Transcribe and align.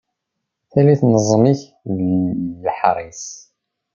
Tallit 0.71 1.01
n 1.05 1.11
ẓẓmik 1.25 1.61
d 1.95 1.97
leḥris. 2.65 3.23